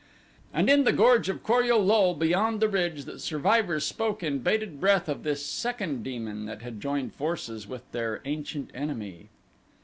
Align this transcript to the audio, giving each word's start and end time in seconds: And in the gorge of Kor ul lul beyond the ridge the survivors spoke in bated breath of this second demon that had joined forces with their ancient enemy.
And 0.51 0.67
in 0.67 0.83
the 0.83 0.93
gorge 0.93 1.29
of 1.29 1.43
Kor 1.43 1.61
ul 1.61 1.85
lul 1.85 2.15
beyond 2.15 2.59
the 2.59 2.67
ridge 2.67 3.05
the 3.05 3.19
survivors 3.19 3.85
spoke 3.85 4.23
in 4.23 4.39
bated 4.39 4.79
breath 4.79 5.07
of 5.07 5.21
this 5.21 5.45
second 5.45 6.01
demon 6.03 6.45
that 6.47 6.63
had 6.63 6.81
joined 6.81 7.13
forces 7.13 7.67
with 7.67 7.83
their 7.91 8.19
ancient 8.25 8.71
enemy. 8.73 9.29